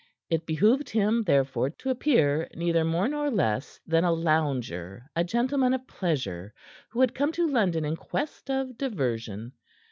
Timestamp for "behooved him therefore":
0.47-1.69